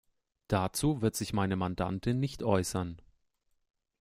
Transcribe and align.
Dazu 0.47 1.03
wird 1.03 1.15
sich 1.15 1.31
meine 1.31 1.55
Mandantin 1.55 2.19
nicht 2.19 2.41
äußern. 2.41 2.99